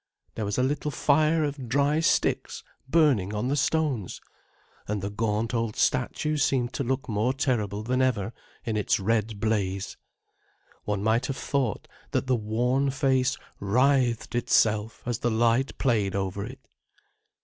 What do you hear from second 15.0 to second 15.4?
as the